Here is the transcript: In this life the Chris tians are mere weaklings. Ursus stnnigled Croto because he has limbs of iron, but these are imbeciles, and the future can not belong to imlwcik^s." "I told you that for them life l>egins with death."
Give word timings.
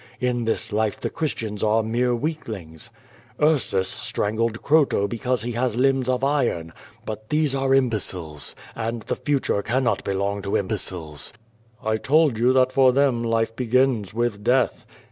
In 0.19 0.45
this 0.45 0.71
life 0.71 0.99
the 0.99 1.11
Chris 1.11 1.35
tians 1.35 1.63
are 1.63 1.83
mere 1.83 2.15
weaklings. 2.15 2.89
Ursus 3.39 4.11
stnnigled 4.11 4.57
Croto 4.61 5.07
because 5.07 5.43
he 5.43 5.51
has 5.51 5.75
limbs 5.75 6.09
of 6.09 6.23
iron, 6.23 6.73
but 7.05 7.29
these 7.29 7.53
are 7.53 7.75
imbeciles, 7.75 8.55
and 8.75 9.03
the 9.03 9.15
future 9.15 9.61
can 9.61 9.83
not 9.83 10.03
belong 10.03 10.41
to 10.41 10.53
imlwcik^s." 10.53 11.33
"I 11.83 11.97
told 11.97 12.39
you 12.39 12.51
that 12.51 12.71
for 12.71 12.91
them 12.91 13.23
life 13.23 13.55
l>egins 13.55 14.11
with 14.11 14.43
death." 14.43 14.87